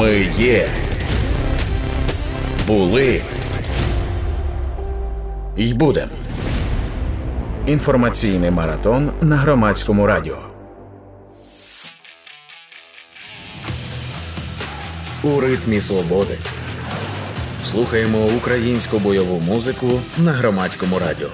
[0.00, 0.68] Ми є.
[2.66, 3.22] Були.
[5.56, 6.08] й будем.
[7.66, 10.36] Інформаційний маратон на громадському радіо.
[15.22, 16.38] У ритмі свободи.
[17.64, 19.86] Слухаємо українську бойову музику
[20.18, 21.28] на громадському радіо.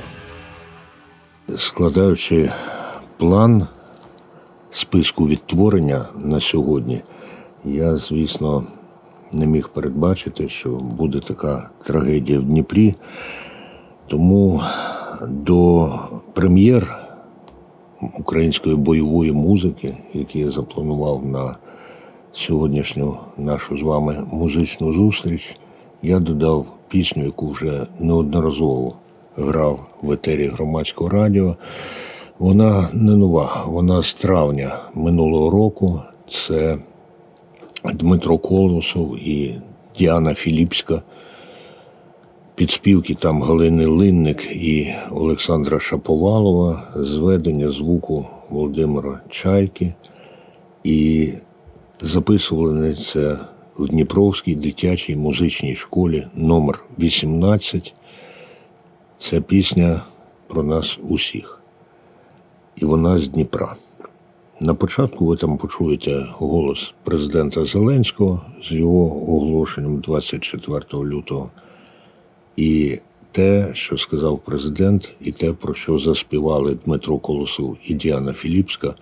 [1.59, 2.53] Складаючи
[3.17, 3.67] план
[4.71, 7.03] списку відтворення на сьогодні,
[7.67, 8.65] я, звісно,
[9.33, 12.95] не міг передбачити, що буде така трагедія в Дніпрі.
[14.07, 14.63] Тому
[15.23, 15.91] до
[16.33, 16.99] прем'єр
[18.19, 21.57] української бойової музики, які я запланував на
[22.33, 25.57] сьогоднішню нашу з вами музичну зустріч,
[26.03, 28.95] я додав пісню, яку вже неодноразово
[29.37, 31.57] грав в етері громадського радіо.
[32.39, 36.03] Вона не нова, вона з травня минулого року.
[36.31, 36.79] Це
[37.95, 39.55] Дмитро Колосов і
[39.99, 41.03] Діана Філіпська.
[42.55, 49.95] Підспівки там Галини Линник і Олександра Шаповалова, зведення звуку Володимира Чайки.
[50.85, 51.33] І
[52.01, 53.39] записували це
[53.79, 57.95] в Дніпровській дитячій музичній школі номер 18
[59.19, 60.03] Це пісня
[60.47, 61.61] про нас усіх.
[62.77, 63.77] І вона з Дніпра.
[64.61, 71.51] На початку ви там почуєте голос президента Зеленського з його оголошенням 24 лютого.
[72.57, 72.99] І
[73.33, 78.95] те, що сказав президент, і те, про що заспівали Дмитро Колосов і Діана Філіпська,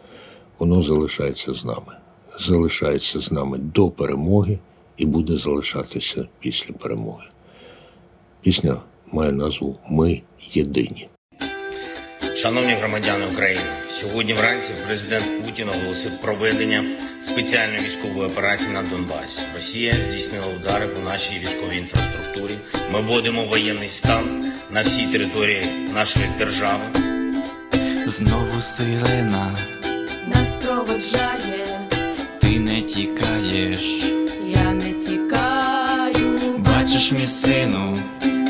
[0.59, 1.97] воно залишається з нами.
[2.41, 4.59] Залишається з нами до перемоги
[4.97, 7.25] і буде залишатися після перемоги.
[8.43, 8.77] Пісня
[9.13, 11.09] має назву Ми єдині.
[12.37, 13.61] Шановні громадяни України,
[14.09, 16.85] сьогодні вранці президент Путін оголосив проведення
[17.27, 19.43] спеціальної військової операції на Донбасі.
[19.57, 22.55] Росія здійснила удари по нашій військовій інфраструктурі.
[22.93, 25.63] Ми вводимо воєнний стан на всій території
[25.95, 26.85] нашої держави.
[28.07, 29.57] Знову сирена
[30.27, 31.81] нас проводжає,
[32.41, 34.05] ти не тікаєш,
[34.47, 36.59] я не тікаю.
[36.59, 37.97] бачиш мій сину,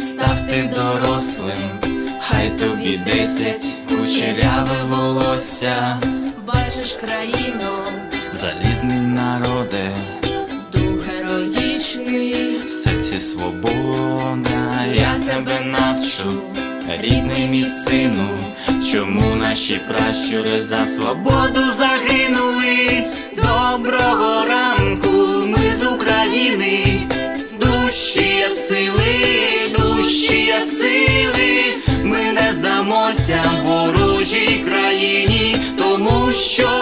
[0.00, 1.80] став ти дорослим,
[2.20, 3.73] хай тобі десять
[4.14, 5.98] кучеряве волосся,
[6.46, 7.70] Бачиш країну,
[8.32, 9.96] залізний народе,
[10.72, 16.42] дух героїчний, в серці свобода, я тебе навчу,
[17.00, 18.28] рідний мій сину,
[18.92, 23.04] чому наші пращури за свободу загинули.
[23.36, 27.02] Доброго ранку, ми з України,
[27.60, 29.14] душі є сили,
[29.78, 31.74] душі є сили,
[32.04, 33.42] ми не здамося
[34.94, 36.73] ворожій країні, тому що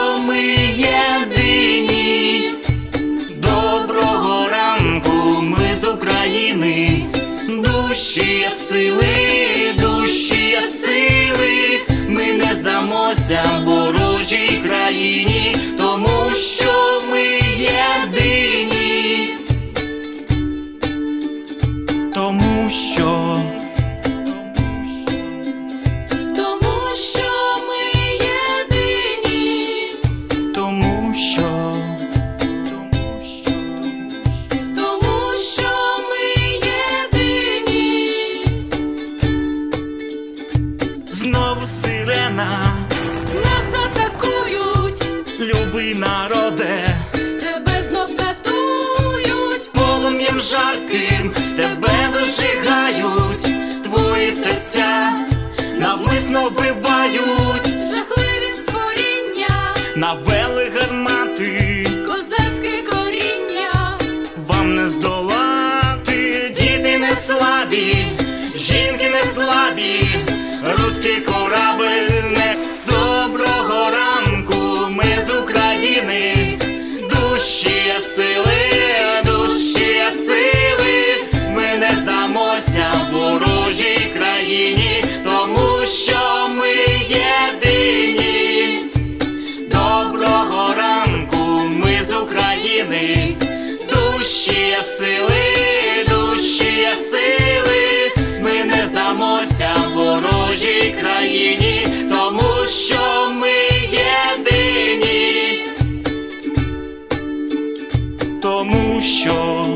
[109.23, 109.67] що,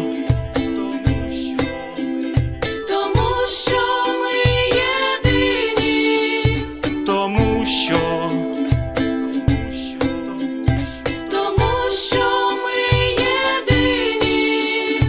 [2.89, 3.81] тому що,
[4.23, 4.37] ми
[5.25, 6.59] єдині,
[6.97, 7.65] тому
[11.95, 12.79] що ми
[13.25, 15.01] єдині.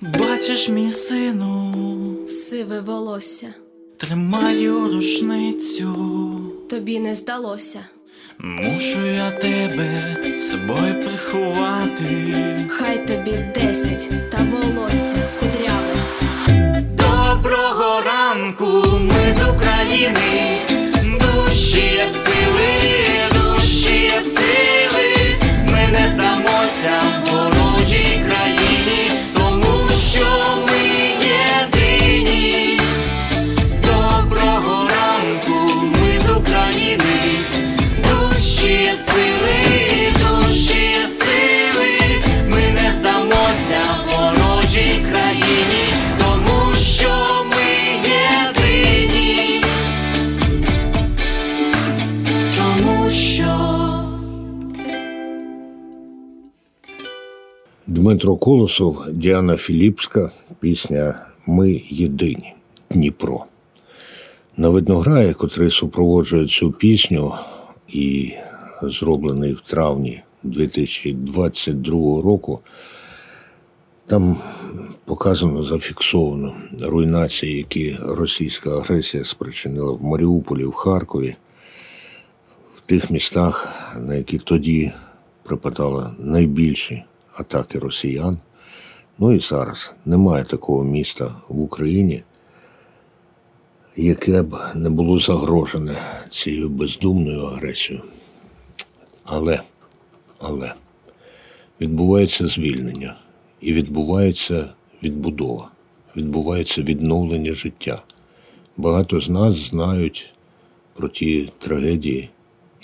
[0.00, 1.74] Бачиш, мій сину,
[2.28, 3.54] сиве волосся,
[3.96, 5.94] тримаю рушницю,
[6.70, 7.80] тобі не здалося
[8.38, 12.34] мушу я тебе з собою приховати.
[12.68, 15.94] Хай тобі десять та волосся кудряве.
[16.96, 20.58] Доброго ранку, ми з України,
[21.20, 22.78] душі є сили,
[23.34, 25.36] душі є сили,
[25.66, 27.00] ми не здамося
[58.14, 60.30] Дмитро Колосов, Діана Філіпська,
[60.60, 62.54] пісня Ми єдині
[62.90, 63.44] Дніпро.
[64.56, 67.34] На виднограї, котрий супроводжує цю пісню
[67.88, 68.32] і
[68.82, 71.90] зроблений в травні 2022
[72.22, 72.60] року,
[74.06, 74.36] там
[75.04, 81.36] показано, зафіксовано руйнації, які російська агресія спричинила в Маріуполі, в Харкові,
[82.74, 83.68] в тих містах,
[84.00, 84.92] на які тоді
[85.42, 87.04] припадали найбільші
[87.36, 88.38] атаки росіян.
[89.18, 92.22] Ну і зараз немає такого міста в Україні,
[93.96, 95.96] яке б не було загрожене
[96.28, 98.04] цією бездумною агресією.
[99.24, 99.60] Але,
[100.38, 100.74] але
[101.80, 103.16] відбувається звільнення
[103.60, 104.68] і відбувається
[105.02, 105.68] відбудова,
[106.16, 108.02] відбувається відновлення життя.
[108.76, 110.34] Багато з нас знають
[110.94, 112.30] про ті трагедії,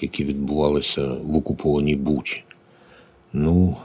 [0.01, 2.45] які відбувалися в окупованій Бучі.
[3.33, 3.77] Ну,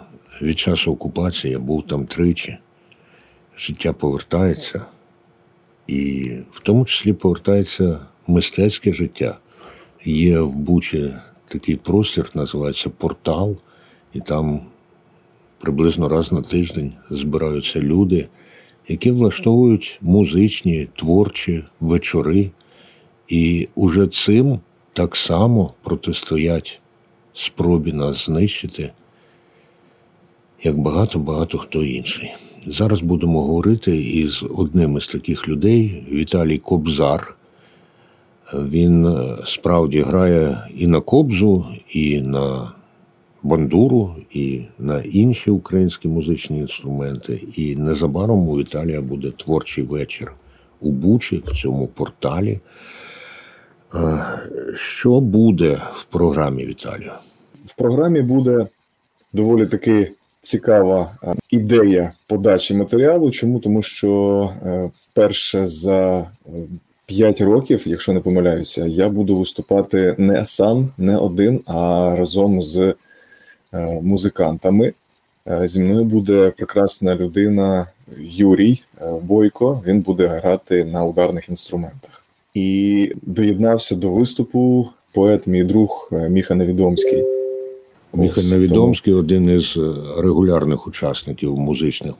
[0.42, 2.58] від часу окупації я був там тричі.
[3.58, 4.86] Життя повертається,
[5.88, 9.38] і в тому числі повертається мистецьке життя.
[10.06, 11.14] Є в Бучі
[11.48, 13.58] такий простір, називається портал,
[14.14, 14.62] і там
[15.60, 18.28] приблизно раз на тиждень збираються люди,
[18.88, 22.52] які влаштовують музичні, творчі вечори,
[23.28, 24.60] і уже цим
[24.94, 26.81] так само протистоять
[27.34, 28.92] спробі нас знищити
[30.66, 32.34] як багато-багато хто інший.
[32.68, 37.36] Зараз будемо говорити із одним із таких людей Віталій Кобзар.
[38.54, 42.72] Він е, справді грає і на кобзу, і на
[43.44, 47.44] бандуру, і на інші українські музичні інструменти.
[47.56, 50.34] І незабаром у Віталія буде творчий вечір
[50.82, 52.60] у Бучі в цьому порталі.
[53.96, 54.26] Е,
[54.78, 57.20] Що буде в програмі Віталія?
[57.66, 58.68] В програмі буде
[59.34, 60.12] доволі таки
[60.45, 63.31] цікава е, ідея подачі матеріалу.
[63.31, 63.59] Чому?
[63.59, 66.27] Тому що е, вперше за
[67.06, 72.77] 5 років, якщо не помиляюся, я буду виступати не сам, не один, а разом з
[72.77, 72.94] е,
[74.01, 74.94] музикантами.
[75.47, 77.88] Е, Зі мною буде прекрасна людина
[78.19, 79.83] Юрій е, Бойко.
[79.88, 82.24] Він буде грати на ударних інструментах.
[82.53, 87.35] І доєднався до виступу поет, мій друг е, Міха Невідомський.
[88.18, 92.14] Міхаль Ось, Невідомський один із е, регулярних учасників музичних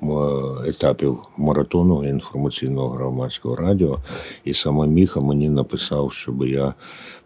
[0.68, 4.00] етапів маратону інформаційного громадського радіо.
[4.46, 6.74] І саме Міха мені написав, щоб я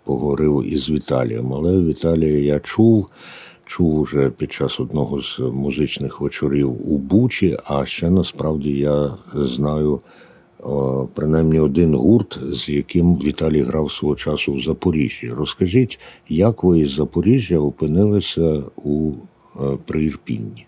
[0.03, 1.53] поговорив із Віталієм.
[1.53, 3.07] Але Віталія я чув,
[3.65, 9.99] чув уже під час одного з музичних вечорів у Бучі, а ще насправді я знаю.
[11.13, 15.29] Принаймні один гурт, з яким Віталій грав свого часу в Запоріжжі.
[15.29, 15.99] Розкажіть,
[16.29, 19.11] як ви із Запоріжжя опинилися у
[19.55, 20.65] е, Приірпінні?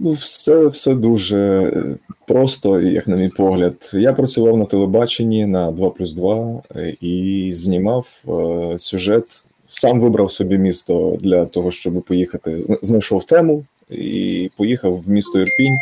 [0.00, 1.96] Ну, все, все дуже е,
[2.26, 3.90] просто, як на мій погляд.
[3.94, 9.42] Я працював на телебаченні на 2 плюс 2 е, і знімав е, сюжет.
[9.68, 12.58] Сам вибрав собі місто для того, щоб поїхати.
[12.58, 15.76] Знайшов тему і поїхав в місто Ірпінь.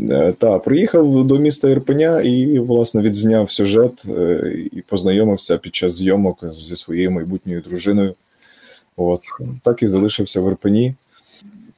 [0.00, 5.92] Е, Та приїхав до міста Ірпеня і власне відзняв сюжет е, і познайомився під час
[5.92, 8.14] зйомок зі своєю майбутньою дружиною.
[8.96, 9.20] От
[9.62, 10.94] так і залишився в Ірпені.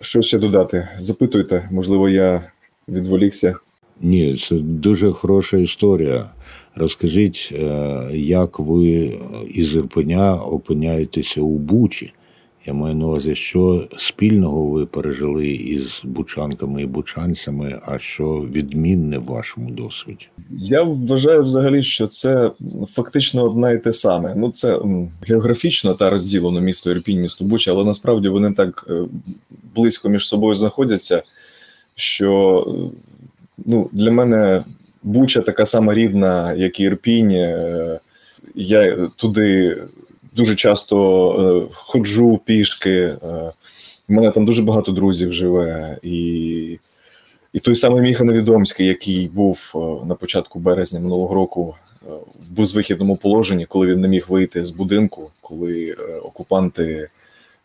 [0.00, 0.88] Що ще додати?
[0.98, 2.42] Запитуйте, можливо, я
[2.88, 3.56] відволікся.
[4.00, 6.30] Ні, це дуже хороша історія.
[6.74, 9.18] Розкажіть, е, як ви
[9.54, 12.12] із Ірпеня опиняєтеся у Бучі?
[12.66, 19.18] Я маю на увазі, що спільного ви пережили із бучанками і бучанцями, а що відмінне
[19.18, 20.26] в вашому досвіді?
[20.50, 22.50] Я вважаю взагалі, що це
[22.88, 24.34] фактично одне і те саме.
[24.36, 24.80] Ну, це
[25.26, 29.04] географічно та розділено місто Ірпінь, місто Буча, але насправді вони так е,
[29.76, 31.22] близько між собою знаходяться,
[31.94, 32.96] що е,
[33.66, 34.64] ну, для мене
[35.02, 37.30] Буча така сама рідна, як і Ірпінь.
[37.30, 38.00] Е,
[38.54, 39.76] Я туди
[40.36, 42.92] дуже часто е, ходжу пішки.
[42.92, 43.52] е,
[44.08, 45.98] У мене там дуже багато друзів живе.
[46.02, 46.78] І,
[47.52, 51.74] і той самий Міха Невідомський, який був е, на початку березня минулого року
[52.06, 52.10] е,
[52.50, 57.08] в безвихідному положенні, коли він не міг вийти з будинку, коли е, окупанти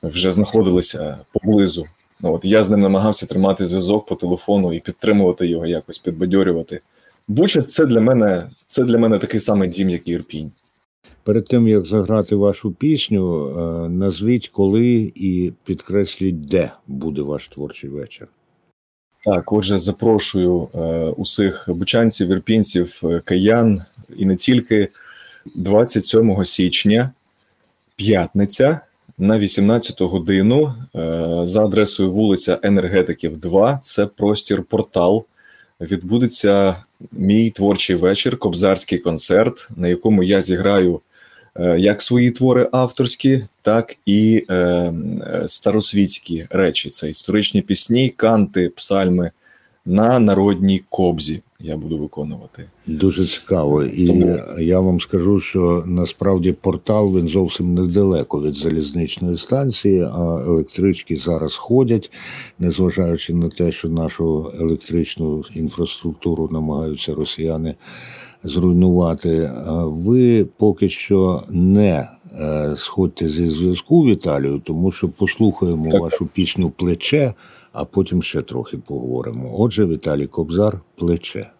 [0.03, 1.85] вже знаходилися поблизу.
[2.21, 6.79] Ну, от я з ним намагався тримати зв'язок по телефону і підтримувати його якось, підбадьорювати.
[7.27, 10.51] Буча це для мене це для мене такий самий дім, як і Ірпінь.
[11.29, 17.89] Перед тим як заграти вашу пісню, е, назвіть коли і підкресліть, де буде ваш творчий
[17.89, 18.27] вечір.
[19.23, 20.79] Так, отже, запрошую е,
[21.17, 23.81] усіх бучанців, ірпінців, е, киян
[24.15, 24.89] і не тільки
[25.55, 27.11] 27 січня,
[27.95, 28.79] п'ятниця
[29.17, 30.73] на 18 годину
[31.43, 33.77] за адресою вулиця Енергетиків 2.
[33.81, 35.25] Це простір портал.
[35.81, 36.75] Відбудеться
[37.11, 41.01] мій творчий вечір, кобзарський концерт, на якому я зіграю
[41.55, 44.93] е, як свої твори авторські, так і е, е,
[45.47, 46.89] старосвітські речі.
[46.89, 49.31] Це історичні пісні, канти, псальми
[49.85, 51.41] на народній кобзі.
[51.61, 52.65] Я буду виконувати.
[52.87, 53.83] Дуже цікаво.
[53.83, 60.43] І Тому- я вам скажу, що насправді портал він зовсім недалеко від залізничної станції, а
[60.47, 62.11] електрички зараз ходять,
[62.59, 67.75] незважаючи на те, що нашу електричну інфраструктуру намагаються росіяни
[68.43, 69.51] зруйнувати.
[69.85, 72.07] Ви поки що не
[72.39, 76.01] е, сходьте зі зв'язку, Віталію, тому що послухаємо Так.
[76.01, 77.33] вашу пісню Плече,
[77.71, 79.59] а потім ще трохи поговоримо.
[79.59, 81.51] Отже, Віталій Кобзар, плече.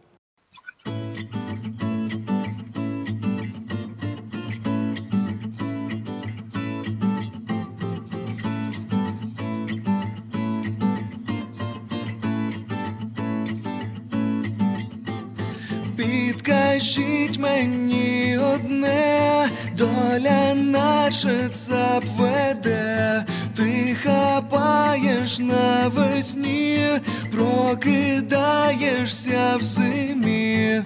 [15.98, 22.59] Підкажіть мені одне, доля наша цап веде,
[25.30, 26.80] хапаєш навесні,
[27.32, 30.84] прокидаєшся в зимі,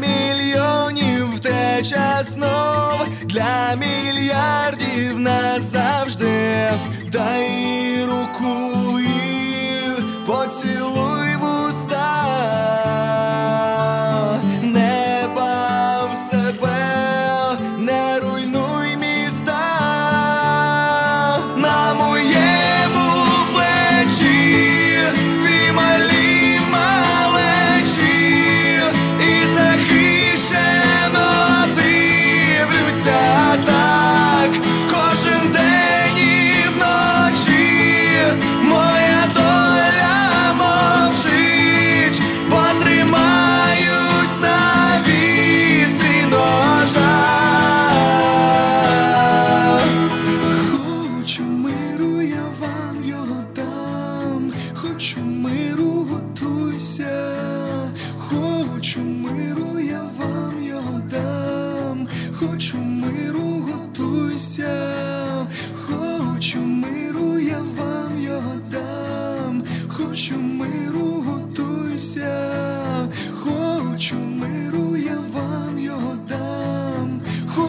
[0.00, 6.70] мільйонів втеча знов, для мільярдів назавжди.
[7.12, 8.87] Дай руку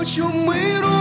[0.09, 0.98] Хочу миру,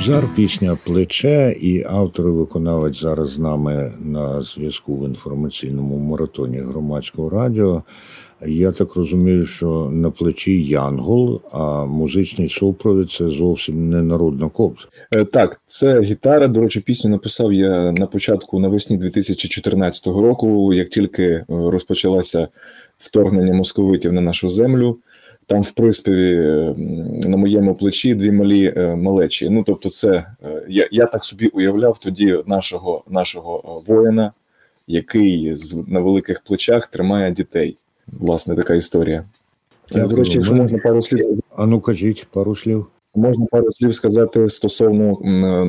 [0.00, 6.58] Кобзар, пісня Плече і автор і виконавець зараз з нами на зв'язку в інформаційному маратоні
[6.58, 7.82] громадського радіо.
[8.46, 14.86] Я так розумію, що на плечі Янгол, а музичний супровід це зовсім не народна кобза.
[15.12, 16.48] Е, Так, це гітара.
[16.48, 22.48] До речі, пісню написав я на початку навесні 2014 року, як тільки е, розпочалося
[22.98, 24.98] вторгнення московитів на нашу землю.
[25.50, 26.40] Там в приспіві
[27.28, 29.48] на моєму плечі дві малі е, малечі.
[29.50, 30.08] Ну тобто, це
[30.44, 34.32] е, я, я так собі уявляв тоді нашого, нашого е, воїна,
[34.86, 37.76] який з, на великих плечах тримає дітей.
[38.06, 39.24] Власне, така історія.
[39.88, 40.08] Дякую.
[40.08, 42.86] До речі, якщо можна пару слів А ну кажіть пару слів.
[43.14, 45.18] Можна пару слів сказати стосовно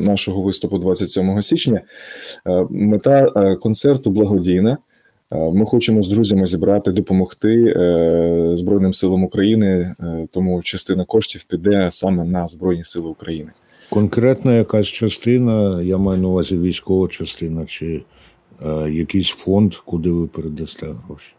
[0.08, 1.82] нашого виступу 27 січня.
[2.70, 4.78] Мета концерту благодійна.
[5.32, 11.44] Е, Ми хочемо з друзями зібрати, допомогти е, Збройним силам України, е, тому частина коштів
[11.44, 13.52] піде саме на Збройні Сили України.
[13.90, 18.04] Конкретна якась частина, я маю на увазі військова частина, чи
[18.66, 21.34] е, якийсь фонд, куди ви передасте гроші.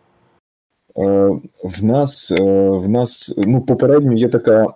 [1.64, 4.66] В нас в нас ну попередньо є така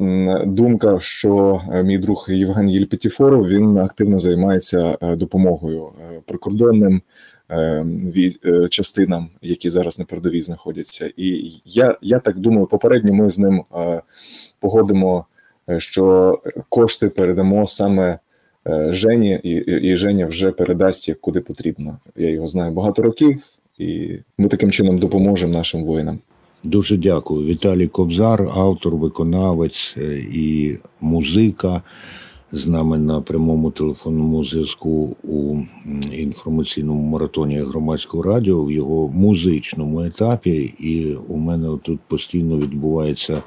[0.47, 5.89] думка, що мій друг Євген Єльпетіфоров він активно займається допомогою
[6.27, 7.03] прикордонним
[8.71, 11.11] частинам, які зараз на передовій знаходяться.
[11.17, 14.03] І я, я так думаю, попередньо ми з ним е,
[14.61, 15.27] погодимо,
[15.71, 18.19] е, що кошти передамо саме.
[18.69, 19.51] е, Жені, і,
[19.89, 21.99] і Женя вже передасть їх куди потрібно.
[22.17, 23.43] Я його знаю багато років,
[23.79, 26.19] і ми таким чином допоможемо нашим воїнам.
[26.65, 27.47] Дуже дякую.
[27.47, 31.83] Віталій Кобзар, автор, виконавець е, і музика.
[32.53, 35.59] З нами на прямому телефонному зв'язку у
[36.13, 40.75] інформаційному маратоні громадського радіо в його музичному етапі.
[40.79, 43.43] І у мене тут постійно відбувається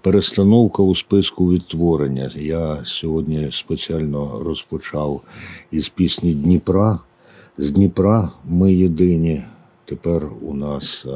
[0.00, 2.32] перестановка у списку відтворення.
[2.36, 5.20] Я сьогодні спеціально розпочав
[5.70, 6.98] із пісні Дніпра.
[7.58, 9.42] З Дніпра ми єдині.
[9.84, 11.06] Тепер у нас.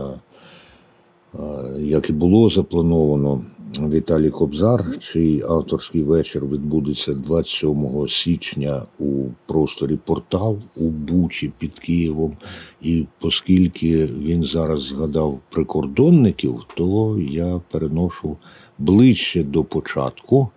[1.78, 3.40] Як і було заплановано,
[3.74, 12.36] Віталій Кобзар, чий авторський вечір відбудеться 27 січня у просторі портал у Бучі під Києвом.
[12.82, 18.36] І оскільки він зараз згадав прикордонників, то я переношу
[18.78, 20.48] ближче до початку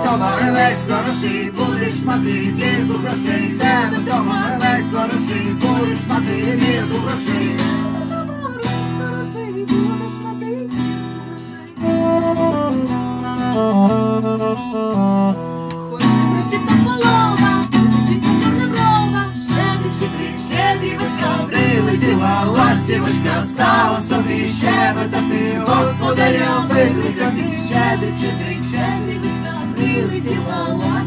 [0.09, 6.97] Тебе товар весь хороший, будеш мати вірку грошей, тебе товар весь хороший, будеш мати вірку
[6.97, 7.55] грошей.
[21.47, 24.49] Прилетіла ластівочка, стала собі.
[24.49, 27.59] Щебетати, господаря викликати.
[27.69, 29.38] щедрик, щедрик, щедрівочка,
[30.05, 30.98] ластівочка.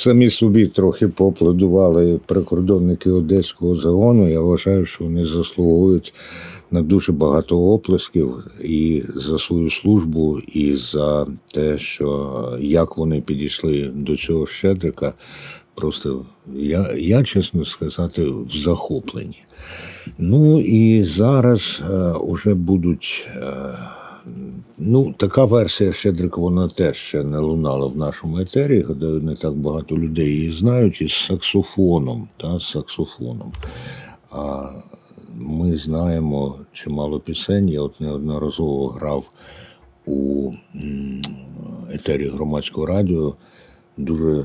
[0.00, 4.30] Самі собі трохи поаплодували прикордонники одеського загону.
[4.30, 6.14] Я вважаю, що вони заслуговують
[6.70, 13.90] на дуже багато оплесків і за свою службу, і за те, що як вони підійшли
[13.94, 15.12] до цього щедрика.
[15.74, 19.42] Просто я, я чесно сказати, в захопленні.
[20.18, 23.28] Ну і зараз е, уже будуть.
[23.36, 23.74] Е,
[24.78, 28.82] Ну, така версія Щедрика, вона теж ще не лунала в нашому етері.
[28.82, 32.28] Гадаю, не так багато людей її знають із саксофоном.
[32.36, 33.52] Та, з саксофоном.
[34.30, 34.70] А
[35.38, 37.68] ми знаємо чимало пісень.
[37.68, 39.28] Я от неодноразово грав
[40.06, 40.52] у
[41.90, 43.34] етері громадського радіо
[43.96, 44.44] дуже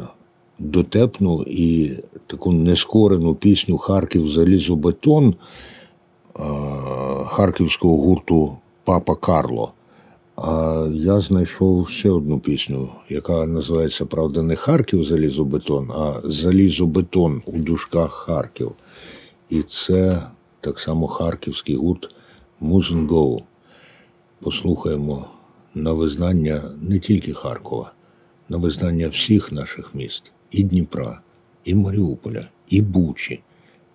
[0.59, 1.91] дотепну і
[2.27, 5.35] таку нескорену пісню Харків залізобетон
[7.25, 9.74] харківського гурту Папа Карло.
[10.36, 17.58] А я знайшов ще одну пісню, яка називається, правда, не Харків залізобетон, а Залізобетон у
[17.58, 18.71] дужках Харків.
[19.50, 20.28] І це
[20.62, 22.15] так само харківський гурт
[22.60, 23.39] Музенгоу.
[24.39, 25.28] Послухаємо
[25.76, 27.91] на визнання не тільки Харкова,
[28.50, 31.21] на визнання всіх наших міст і Дніпра,
[31.63, 33.39] і Маріуполя, і Бучі,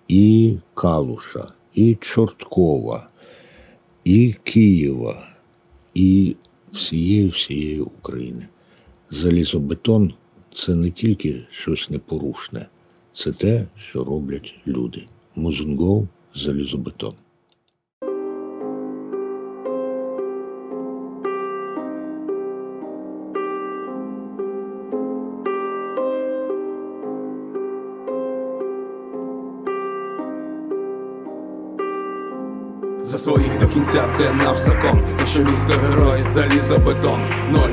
[0.07, 3.07] і Калуша, і Чорткова,
[4.03, 5.27] і Києва,
[5.93, 6.35] і
[6.71, 8.47] всієї всієї України.
[9.11, 10.13] Залізобетон
[10.53, 12.67] це не тільки щось непорушне,
[13.13, 15.05] це те, що роблять люди.
[15.35, 17.13] Музунгов залізобетон.
[33.11, 35.03] За своїх до кінця це наш закон.
[35.19, 37.21] Наше місто герой, залізобетон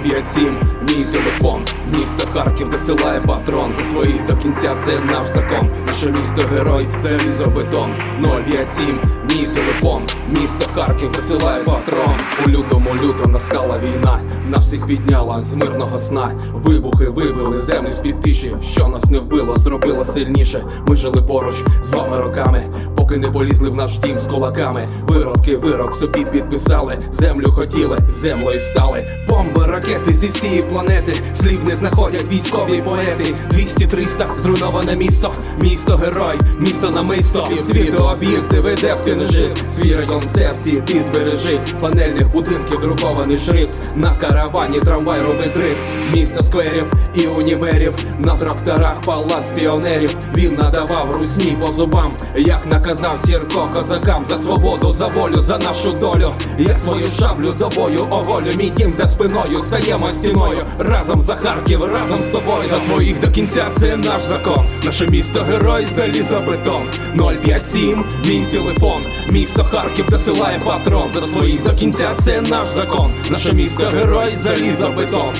[0.02, 1.64] 057, мій телефон,
[1.98, 3.72] місто Харків, де силає патрон.
[3.72, 5.70] За своїх до кінця це наш закон.
[5.86, 12.14] Наше місто герой, залізобетон 057, мій телефон, місто Харків, де силає патрон.
[12.46, 14.20] У лютому люто настала війна.
[14.48, 16.30] Нас всіх підняла з мирного сна.
[16.54, 20.64] Вибухи вибили землю з-під тиші, що нас не вбило, зробило сильніше.
[20.86, 22.64] Ми жили поруч з вами роками,
[22.96, 24.88] поки не полізли в наш дім з кулаками.
[25.28, 29.06] Виродки вирок собі підписали, землю хотіли, землею стали.
[29.28, 31.12] Бомби, ракети зі всієї планети.
[31.34, 33.34] Слів не знаходять військові поети.
[33.50, 37.42] 200-300, зруйноване місто, місто герой, місто намисто.
[37.42, 39.50] Півсвіту об'їзди, веде б ти не жив.
[39.70, 41.60] Свій район серці, ти збережи.
[41.80, 43.82] Панельних будинків друкований шрифт.
[43.96, 45.78] На каравані трамвай робить дрифт.
[46.12, 47.94] Місто скверів і універів.
[48.18, 50.16] На тракторах палац піонерів.
[50.36, 55.92] Він надавав русні по зубам, як наказав Сірко козакам за свободу, за волю, за нашу
[55.92, 56.34] долю.
[56.58, 58.50] Я свою шаблю до бою оголю.
[58.58, 60.58] Мій дім за спиною стаємо стіною.
[60.78, 62.68] Разом за Харків, разом з тобою.
[62.70, 64.66] За своїх до кінця це наш закон.
[64.84, 66.88] Наше місто герой, залізобетон.
[67.16, 69.02] 057, мій телефон.
[69.30, 71.10] Місто Харків досилає патрон.
[71.14, 73.12] За своїх до кінця це наш закон.
[73.30, 75.32] Наше місто герой, залізобетон.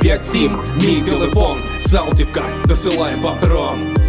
[0.00, 1.58] 057, мій телефон.
[1.80, 4.01] Салтівка досилає патрон.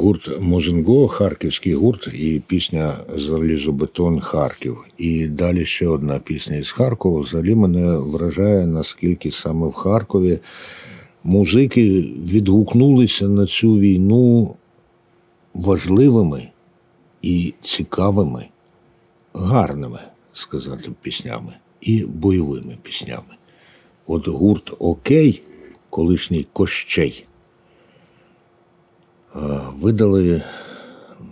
[0.00, 4.78] Гурт Мозенго, харківський гурт, і пісня Залізобетон Харків.
[4.98, 7.20] І далі ще одна пісня із Харкова.
[7.20, 10.38] Взагалі мене вражає, наскільки саме в Харкові
[11.24, 12.00] музики
[12.32, 14.54] відгукнулися на цю війну
[15.54, 16.48] важливими
[17.22, 18.46] і цікавими,
[19.34, 20.00] гарними,
[20.32, 23.34] сказати, піснями і бойовими піснями.
[24.06, 25.42] От гурт Окей,
[25.90, 27.26] колишній Кощей.
[29.36, 29.38] Е,
[29.80, 30.42] видали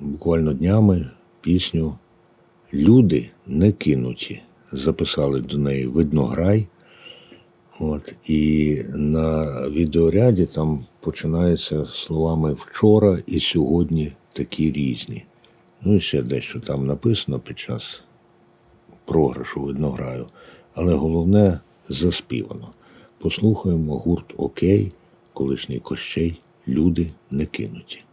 [0.01, 1.99] буквально днями пісню
[2.73, 4.43] Люди не кинуті.
[4.73, 6.67] Записали до неї Виднограй.
[7.79, 15.25] От, і на відеоряді там починається словами вчора і сьогодні такі різні.
[15.83, 18.03] Ну і ще дещо там написано під час
[19.05, 20.27] програшу виднограю.
[20.75, 22.71] Але головне заспівано.
[23.19, 24.93] Послухаємо гурт Окей,
[25.33, 28.05] колишній Кощей люди не кинуті.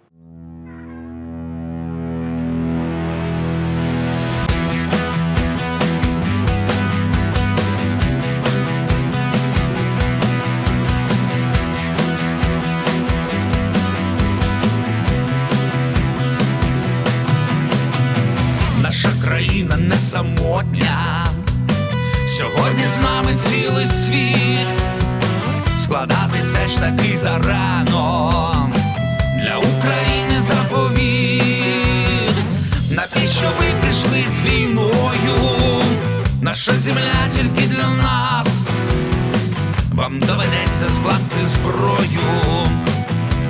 [40.05, 42.21] Вам доведеться скласти зброю.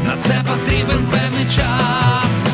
[0.05, 2.47] На це потрібен певний час.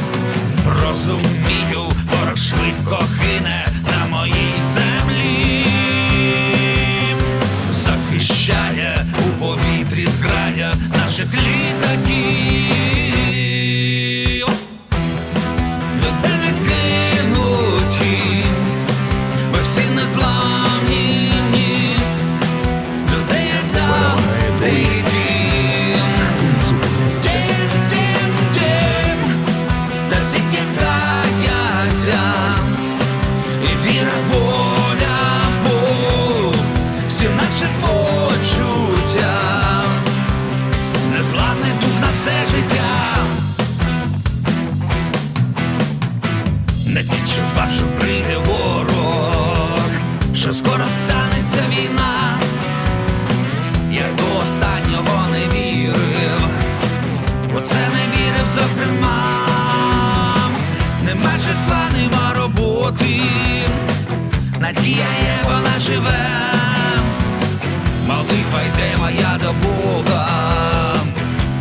[0.65, 5.65] Розумію, ворог швидко хине на моїй землі.
[7.71, 12.10] Захищає у повітрі зграя наших літаків.
[65.91, 66.99] Вона живе,
[68.07, 70.95] молитва йде моя до Бога,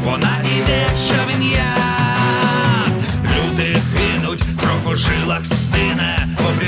[0.04, 1.74] вона дійде, що він є.
[3.24, 6.64] Люди гинуть, кров у жилах стине, бо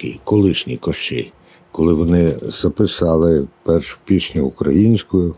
[0.00, 1.32] харківський, колишній Кощей.
[1.72, 5.34] Коли вони записали першу пісню українською,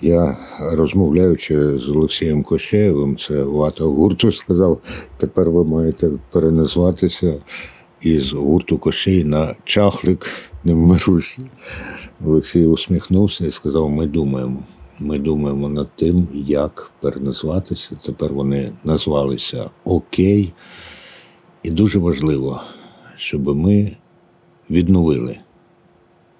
[0.00, 4.80] я, розмовляючи з Олексієм Кощеєвим, це вата гурту, сказав,
[5.18, 7.42] тепер ви маєте переназватися
[8.00, 10.26] із гурту Кощей на чахлик
[10.64, 11.44] невмирущий.
[12.26, 14.62] Олексій усміхнувся і сказав: ми думаємо.
[14.98, 17.96] Ми думаємо над тим, як переназватися.
[18.06, 20.52] Тепер вони назвалися Окей.
[21.62, 22.60] І дуже важливо,
[23.22, 23.96] щоб ми
[24.70, 25.38] відновили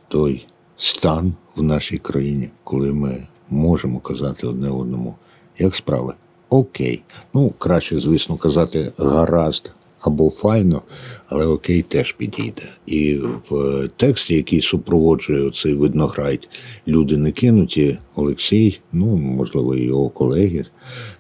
[0.09, 5.15] той стан в нашій країні, коли ми можемо казати одне одному,
[5.59, 6.15] як справи.
[6.49, 7.03] Окей.
[7.35, 9.71] Ну, краще, звісно, казати гаразд
[10.03, 10.83] або файно,
[11.27, 12.63] але окей теж підійде.
[12.87, 13.19] І
[13.51, 16.49] в тексті, який супроводжує цей виднограйд,
[16.89, 20.65] люди не кинуті, Олексій, ну, можливо, його колеги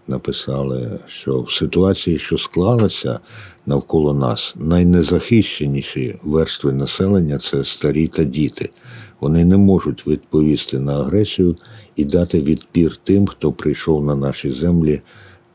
[0.09, 3.21] написали, що в ситуації, що склалася
[3.66, 8.71] навколо нас, найнезахищеніші верстви населення це старі та діти.
[9.21, 11.57] Вони не можуть відповісти на агресію
[11.97, 15.01] і дати відпір тим, хто прийшов на наші землі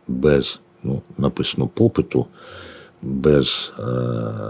[0.07, 2.25] без, ну, написано, попиту,
[3.01, 3.83] без е,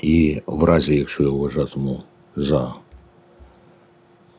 [0.02, 2.02] І в разі, якщо я вважатиму
[2.36, 2.74] за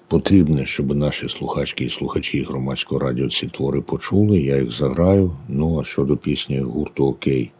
[0.08, 5.32] потрібне, щоб наші слухачки і слухачі громадського радіо ці твори почули, я їх заграю.
[5.50, 7.52] Ну а щодо пісні гурту Окей,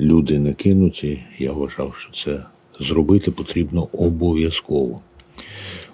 [0.00, 2.44] люди не кинуті, я вважав, що це
[2.80, 5.00] зробити потрібно обов'язково.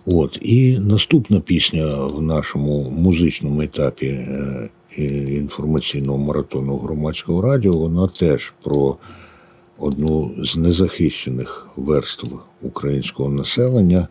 [0.06, 4.70] От, і наступна пісня в нашому музичному етапі е,
[5.28, 8.96] інформаційного маратону громадського радіо, вона теж про
[9.78, 14.08] одну з незахищених верств українського населення.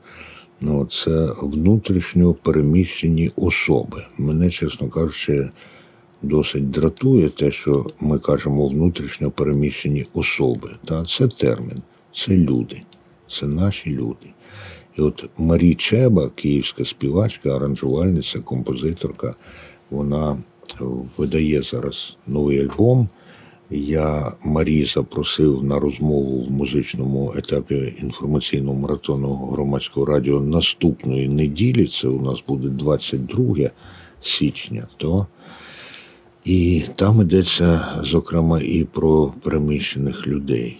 [0.62, 4.04] Ну, це внутрішньо переміщені особи.
[4.18, 5.50] Мене, чесно кажучи,
[6.22, 10.70] досить дратує те, що ми кажемо внутрішньо переміщені особи.
[10.86, 11.82] Та Це термін,
[12.15, 12.82] це люди,
[13.30, 14.28] це наші люди.
[14.98, 19.34] І от Марі Чеба, київська співачка, аранжувальниця, композиторка,
[19.89, 20.38] вона
[21.18, 23.10] видає зараз новий альбом.
[23.69, 31.88] Я Марі запросив на розмову в музичному етапі інформаційного маратону громадського радіо наступної неділі.
[31.88, 33.69] Це у нас буде 22
[34.21, 34.88] січня.
[34.97, 35.28] то
[36.45, 40.78] І там йдеться, зокрема, і про переміщених людей.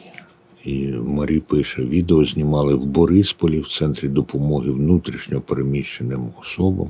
[0.66, 6.88] І Марі пише: відео знімали в Борисполі в центрі допомоги внутрішньо переміщеним особам.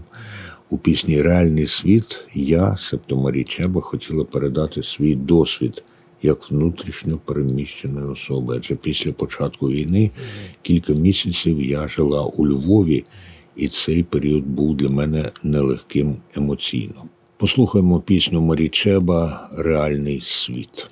[0.70, 5.84] У пісні Реальний світ я, себто Марі Чеба, хотіла передати свій досвід
[6.22, 8.58] як внутрішньо переміщеної особи.
[8.58, 10.12] Адже після початку війни
[10.62, 13.04] кілька місяців я жила у Львові,
[13.56, 17.06] і цей період був для мене нелегким емоційно.
[17.38, 20.90] Послухаємо пісню Марі Чеба Реальний світ.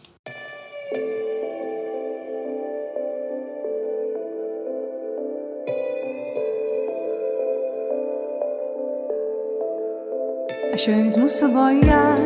[10.74, 12.18] А що я візьму з собою я?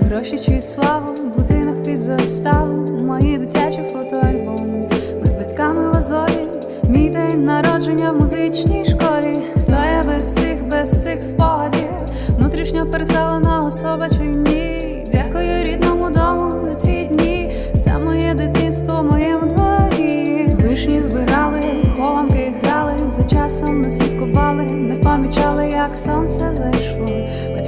[0.00, 4.88] Гроші чи славу, будинок під заставу, мої дитячі фотоальбоми.
[5.20, 6.46] Ми з батьками в Азові,
[6.88, 9.38] мій день народження в музичній школі.
[9.62, 11.88] Хто я без цих, без цих спогадів?
[12.28, 15.06] Внутрішньо переселена особа чи ні?
[15.12, 17.52] Дякую рідному дому за ці дні.
[17.74, 20.48] За моє дитинство в моєму дворі.
[20.68, 21.62] Вишні збирали,
[21.96, 27.08] хованки грали, за часом не слідкували, не помічали, як сонце зайшло.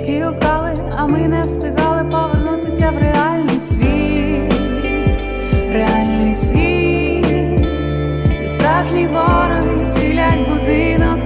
[0.01, 5.25] Батьки украли, а ми не встигали повернутися в реальний світ,
[5.73, 7.61] реальний світ,
[8.43, 11.20] де справжні вороги цілять будинок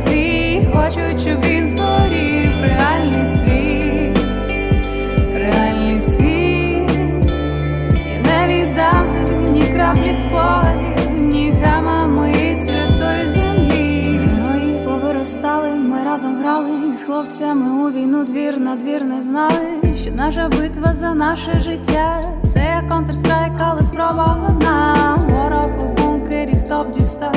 [16.96, 19.66] з хлопцями у війну двір на двір не знали,
[20.02, 22.22] що наша битва за наше життя.
[22.46, 24.94] Це Counter-Strike, але спроба одна.
[25.28, 27.36] Ворог у бункері, хто б дістав.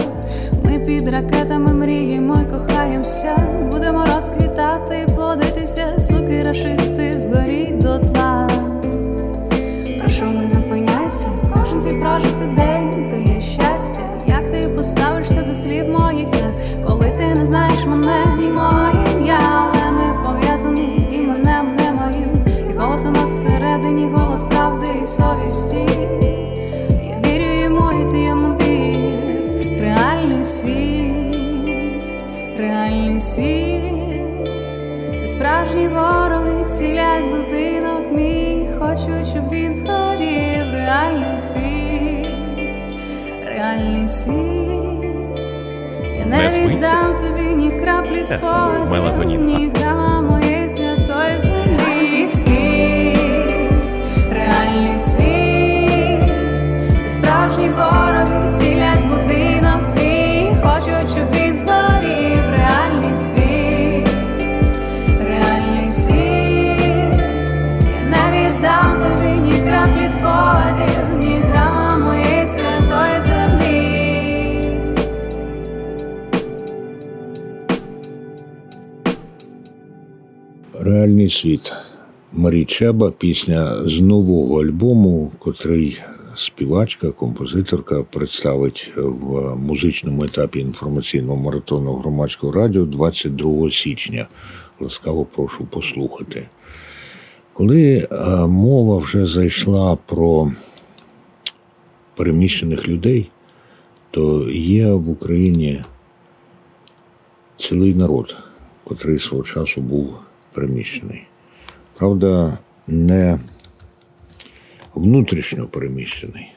[0.64, 3.38] Ми під ракетами мріємо й кохаємося.
[3.72, 8.50] Будемо розквітати, плодитися, суки, рашисти, згоріть дотла.
[10.00, 14.02] Прошу, не зупиняйся, кожен твій прожитий день то є щастя.
[14.28, 16.28] Як ти поставишся до слів моїх,
[16.88, 19.07] коли ти не знаєш мене, ні моє
[23.78, 25.86] всередині, голос правди і совісті.
[27.04, 29.80] Я вірю йому, і ти йому вір.
[29.80, 32.08] Реальний світ,
[32.58, 34.24] реальний світ,
[35.22, 40.72] де справжні вороги цілять будинок мій, хочуть, щоб він згорів.
[40.74, 42.28] Реальний світ,
[43.46, 44.34] реальний світ.
[46.20, 52.77] Я не віддам тобі ні краплі спогадів, ні грама моєї святої землі
[54.78, 56.24] реальний світ,
[57.10, 62.44] справжні вороги цілять будинок твій, хочуть, щоб він згорів.
[62.52, 64.10] Реальний світ,
[65.24, 67.16] реальний світ,
[68.12, 73.88] я не віддам тобі ні краплі спогадів, ні грама моєї святої землі.
[80.80, 81.87] Реальний світ.
[82.40, 86.02] Марі Чеба, пісня з нового альбому, котрий
[86.36, 94.28] співачка, композиторка представить в музичному етапі інформаційного маратону громадського радіо 22 січня.
[94.80, 96.48] Ласкаво прошу послухати.
[97.54, 100.52] Коли е, мова вже зайшла про
[102.16, 103.30] переміщених людей,
[104.12, 105.82] то є в Україні
[107.58, 108.38] цілий народ,
[108.84, 110.16] котрий свого часу був
[110.54, 111.24] переміщений.
[111.98, 113.40] Правда, не
[114.96, 116.52] внутрішньо переміщений,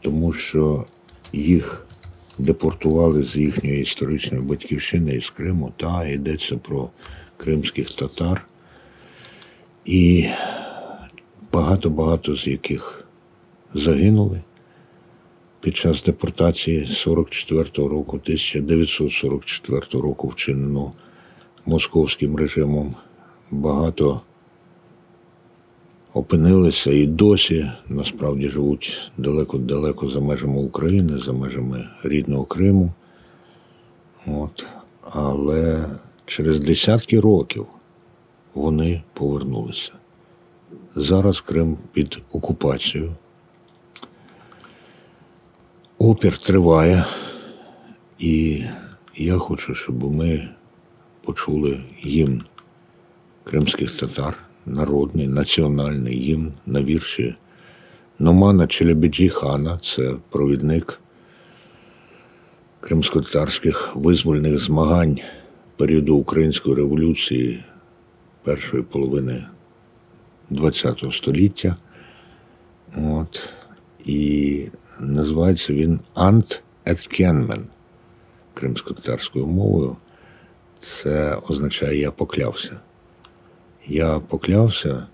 [0.00, 0.84] тому що
[1.32, 1.86] їх
[2.38, 6.90] депортували з їхньої історичної батьківщини із Криму, та йдеться про
[7.36, 8.46] кримських татар.
[9.84, 10.28] І
[11.52, 13.04] багато-багато з яких
[13.74, 14.40] загинули
[15.60, 20.92] під час депортації 44-го року, 1944 року вчинено
[21.66, 22.94] московським режимом.
[23.50, 24.20] Багато
[26.14, 32.92] опинилися і досі насправді живуть далеко-далеко за межами України, за межами рідного Криму.
[34.26, 34.66] От.
[35.10, 35.88] Але
[36.26, 37.66] через десятки років
[38.54, 39.92] вони повернулися.
[40.96, 43.14] Зараз Крим під окупацією.
[45.98, 47.04] Опір триває,
[48.18, 48.64] і
[49.16, 50.48] я хочу, щоб ми
[51.24, 52.42] почули гімн
[53.44, 57.34] кримських татар, народний, національний гімн на вірші
[58.18, 61.00] Номана Челебіджі Хана, це провідник
[62.80, 65.18] кримсько-татарських визвольних змагань
[65.76, 67.64] періоду Української революції
[68.42, 69.46] першої половини
[70.50, 71.76] ХХ століття.
[72.96, 73.52] От.
[74.04, 74.66] І
[75.00, 77.66] називається він Ант Еткенмен
[78.54, 79.96] кримсько-татарською мовою.
[80.80, 82.80] Це означає я поклявся.
[83.86, 85.06] Я поклявся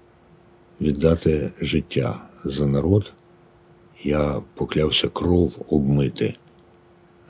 [0.81, 3.13] віддати життя за народ.
[4.03, 6.35] Я поклявся кров обмити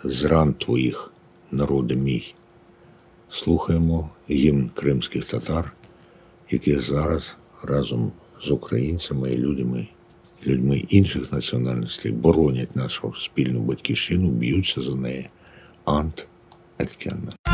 [0.05, 1.13] з ран твоїх,
[1.51, 2.35] народи мій.
[3.31, 5.73] Слухаємо гімн кримських татар,
[6.51, 8.13] які зараз разом
[8.45, 9.89] з українцями і людьми,
[10.47, 15.27] людьми інших національностей боронять нашу спільну батьківщину, б'ються за неї.
[15.85, 16.27] Ант
[16.79, 17.48] Еткенна.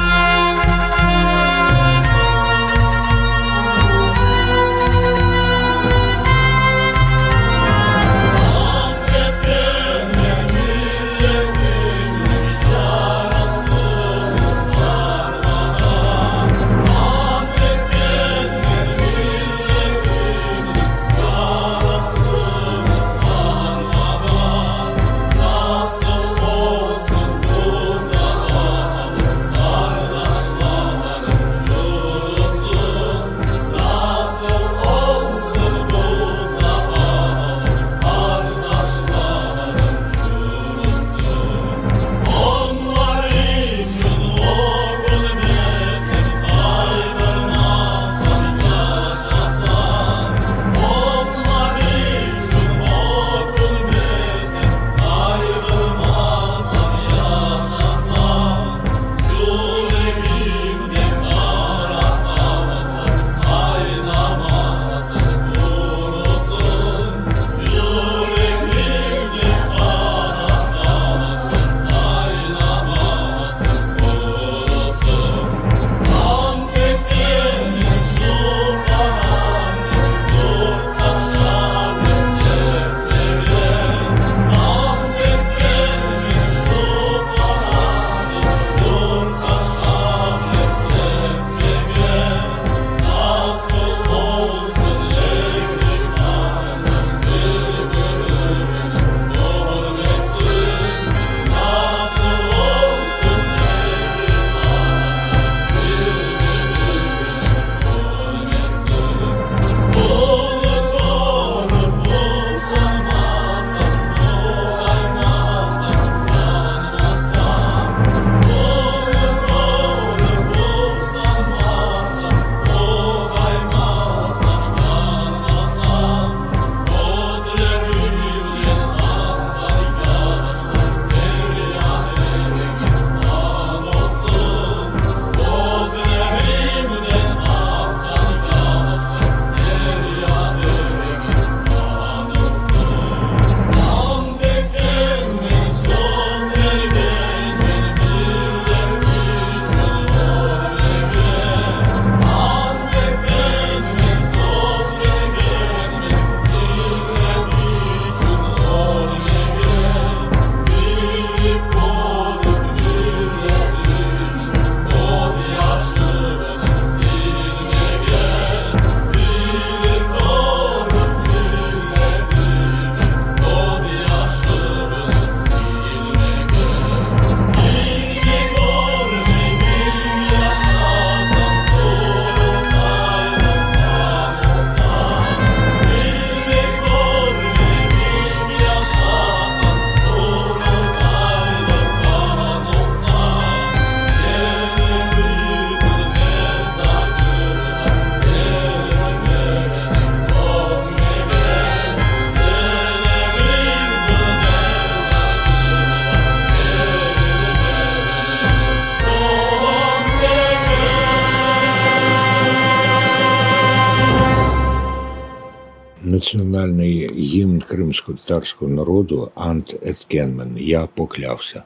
[216.66, 220.56] Національний гімн кримсько-татарського народу Ант Еткенмен.
[220.58, 221.62] Я поклявся.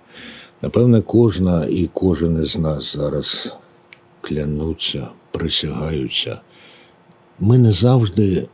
[0.63, 3.57] Напевне, кожна і кожен із нас зараз
[4.21, 6.41] клянуться, присягаються.
[7.41, 8.49] Ми не завжди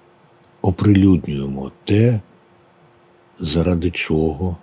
[0.63, 2.21] оприлюднюємо те,
[3.39, 4.57] заради чого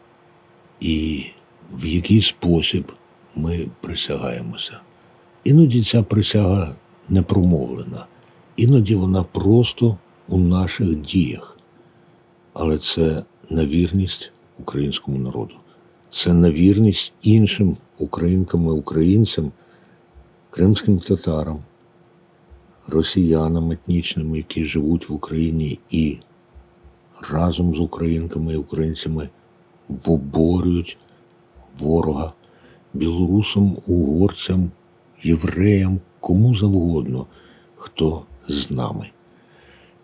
[0.79, 1.25] і
[1.73, 2.91] в який спосіб
[3.35, 4.79] ми присягаємося.
[5.43, 6.75] Іноді ця присяга
[7.09, 8.05] не промовлена,
[8.55, 11.50] іноді вона просто у наших діях.
[12.53, 15.55] Але це на вірність українському народу,
[16.11, 19.51] це на вірність іншим українкам і українцям,
[20.49, 21.59] кримським татарам,
[22.87, 26.17] росіянам етнічним, які живуть в Україні і
[27.29, 29.29] разом з українками і українцями
[30.05, 30.97] воборюють
[31.79, 32.33] ворога.
[32.93, 34.71] Білорусам, угорцям,
[35.23, 37.25] євреям, кому завгодно,
[37.75, 39.09] хто з нами,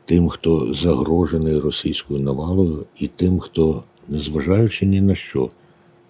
[0.07, 5.49] тим, хто загрожений російською навалою, і тим, хто, незважаючи ні на що,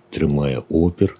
[0.09, 1.19] тримає опір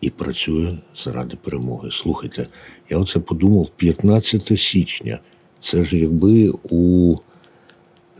[0.00, 1.90] і працює заради перемоги.
[1.92, 2.46] Слухайте,
[2.90, 5.18] я оце подумав 15 січня.
[5.60, 7.14] Це ж якби у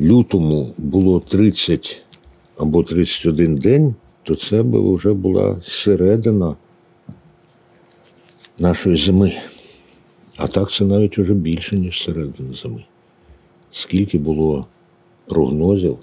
[0.01, 2.03] лютому було 30
[2.57, 6.57] або 31 день, то це б вже була середина
[8.59, 9.33] нашої зими.
[10.37, 12.85] А так це навіть вже більше, ніж середина зими.
[13.73, 14.67] Скільки було
[15.27, 15.99] прогнозів,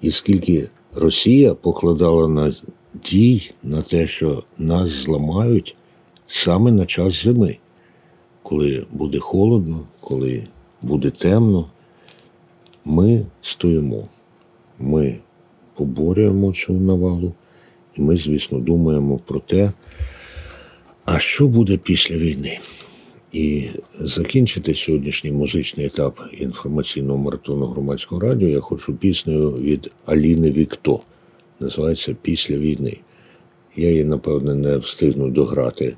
[0.00, 2.52] і скільки Росія покладала на
[2.94, 5.76] дій на те, що нас зламають
[6.26, 7.56] саме на час зими,
[8.42, 10.46] коли буде холодно, коли
[10.82, 11.70] буде темно,
[12.84, 14.08] ми стоїмо.
[14.78, 15.18] Ми
[15.74, 17.32] поборюємо цю навалу,
[17.96, 19.72] і ми, звісно, думаємо про те,
[21.04, 22.58] а що буде після війни.
[23.32, 23.68] І
[24.00, 31.00] закінчити сьогоднішній музичний етап інформаційного маратону громадського радіо я хочу піснею від Аліни Вікто.
[31.60, 32.96] Називається Після війни.
[33.76, 35.96] Я її, напевне, не встигну дограти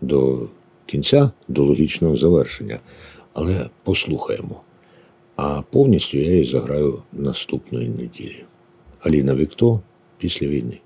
[0.00, 0.48] до
[0.86, 2.80] кінця, до логічного завершення,
[3.32, 4.60] але послухаємо.
[5.36, 8.44] А повністю я її заграю наступної неділі.
[9.00, 9.80] Аліна Вікто
[10.18, 10.80] після війни.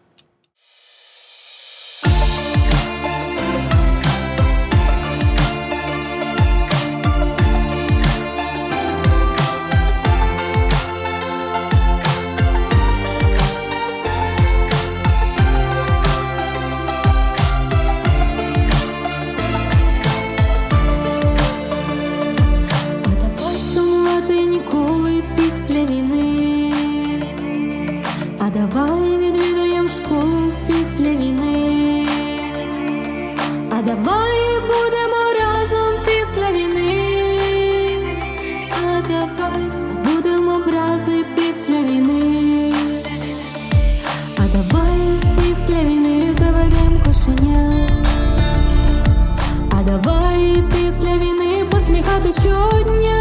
[50.70, 53.17] Після війни посміхати щодня.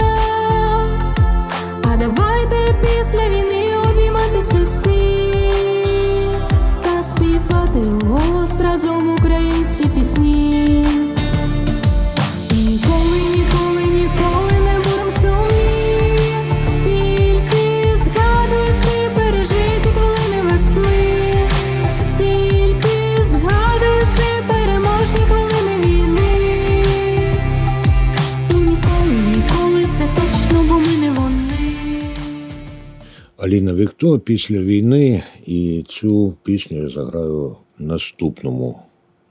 [33.47, 38.79] Аліна Вікто після війни, і цю пісню я заграю наступному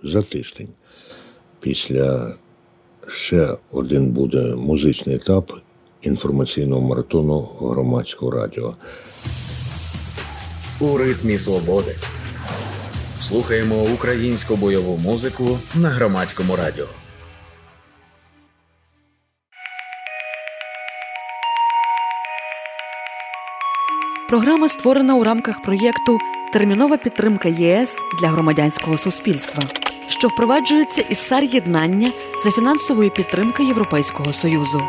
[0.04, 0.68] за тиждень.
[1.60, 2.34] Після
[3.08, 5.52] ще один буде музичний етап
[6.02, 8.74] інформаційного маратону громадського радіо.
[10.80, 11.94] У ритмі свободи.
[13.20, 16.86] Слухаємо українську бойову музику на громадському радіо.
[24.28, 26.18] Програма створена у рамках проєкту
[26.52, 29.62] Термінова підтримка ЄС для громадянського суспільства,
[30.06, 32.12] що впроваджується із сар єднання
[32.44, 34.82] за фінансової підтримки Європейського союзу.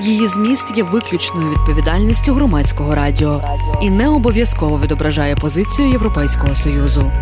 [0.00, 3.42] Її зміст є виключною відповідальністю громадського радіо
[3.82, 7.12] і не обов'язково відображає позицію Європейського союзу.